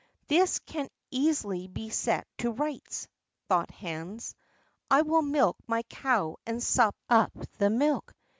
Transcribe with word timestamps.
"This 0.29 0.57
can 0.57 0.89
easily 1.11 1.67
be 1.67 1.91
set 1.91 2.25
to 2.39 2.49
rights," 2.49 3.07
thought 3.47 3.69
Hans. 3.69 4.33
"I 4.89 5.03
will 5.03 5.21
milk 5.21 5.57
my 5.67 5.83
cow 5.83 6.37
and 6.43 6.63
sup 6.63 6.95
up 7.07 7.31
the 7.59 7.69
milk." 7.69 8.11